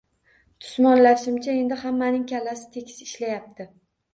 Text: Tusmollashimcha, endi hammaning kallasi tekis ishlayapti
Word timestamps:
Tusmollashimcha, 0.63 1.53
endi 1.59 1.77
hammaning 1.83 2.25
kallasi 2.33 2.67
tekis 2.79 2.99
ishlayapti 3.07 3.71